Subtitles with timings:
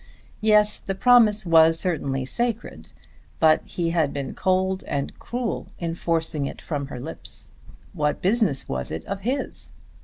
[0.41, 2.91] Yes; the promise was certainly sacred;
[3.39, 7.51] but he had been cold and cruel in forcing it from her lips.
[7.93, 9.73] What business was it of his?